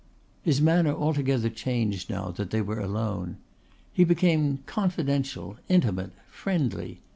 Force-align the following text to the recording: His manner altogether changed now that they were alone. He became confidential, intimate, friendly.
His 0.41 0.59
manner 0.59 0.91
altogether 0.95 1.47
changed 1.47 2.09
now 2.09 2.31
that 2.31 2.49
they 2.49 2.59
were 2.63 2.79
alone. 2.79 3.37
He 3.93 4.03
became 4.03 4.63
confidential, 4.65 5.57
intimate, 5.69 6.13
friendly. 6.27 7.01